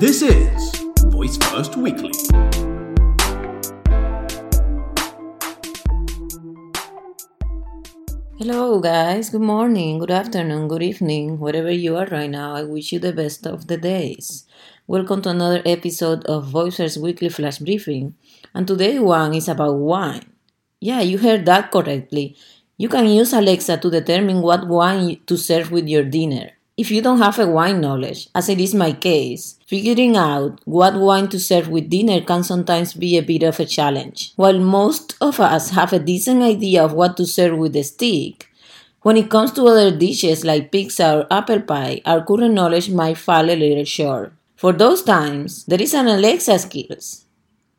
[0.00, 0.78] This is
[1.10, 2.12] Voice First Weekly.
[8.38, 9.30] Hello, guys.
[9.30, 12.54] Good morning, good afternoon, good evening, wherever you are right now.
[12.54, 14.46] I wish you the best of the days.
[14.86, 18.14] Welcome to another episode of Voice First Weekly Flash Briefing.
[18.54, 20.30] And today's one is about wine.
[20.78, 22.36] Yeah, you heard that correctly.
[22.76, 26.50] You can use Alexa to determine what wine to serve with your dinner.
[26.78, 30.94] If you don't have a wine knowledge, as it is my case, figuring out what
[30.94, 34.32] wine to serve with dinner can sometimes be a bit of a challenge.
[34.36, 38.48] While most of us have a decent idea of what to serve with a stick,
[39.02, 43.18] when it comes to other dishes like pizza or apple pie, our current knowledge might
[43.18, 44.32] fall a little short.
[44.54, 47.24] For those times, there is an Alexa skills.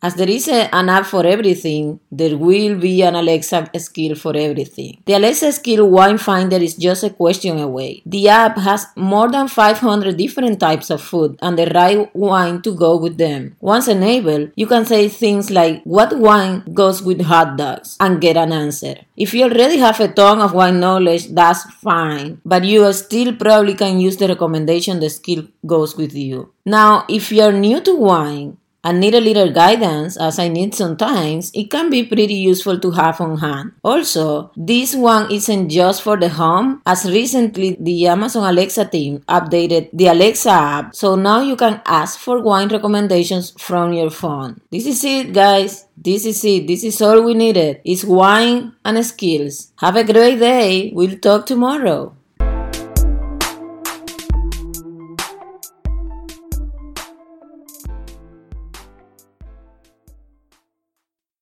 [0.02, 4.36] As there is a, an app for everything, there will be an Alexa skill for
[4.36, 5.02] everything.
[5.06, 8.02] The Alexa skill wine finder is just a question away.
[8.06, 12.74] The app has more than 500 different types of food and the right wine to
[12.74, 13.58] go with them.
[13.60, 18.38] Once enabled, you can say things like what wine goes with hot dogs and get
[18.38, 18.96] an answer.
[19.18, 23.74] If you already have a ton of wine knowledge, that's fine, but you still probably
[23.74, 26.54] can use the recommendation the skill goes with you.
[26.66, 31.52] Now, if you're new to wine, and need a little guidance as I need sometimes,
[31.54, 33.74] it can be pretty useful to have on hand.
[33.84, 39.90] Also, this one isn't just for the home, as recently the Amazon Alexa team updated
[39.94, 44.62] the Alexa app, so now you can ask for wine recommendations from your phone.
[44.72, 45.86] This is it, guys.
[45.98, 46.68] This is it.
[46.68, 47.82] This is all we needed.
[47.84, 49.74] It's wine and skills.
[49.78, 50.92] Have a great day.
[50.94, 52.16] We'll talk tomorrow.